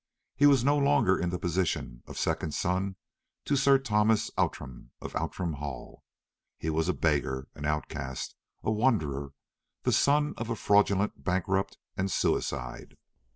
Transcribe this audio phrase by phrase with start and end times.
[0.35, 2.95] He was no longer in the position of second son
[3.45, 6.03] to Sir Thomas Outram of Outram Hall.
[6.57, 9.33] He was a beggar, an outcast, a wanderer,
[9.83, 12.97] the son of a fraudulent bankrupt and suicide.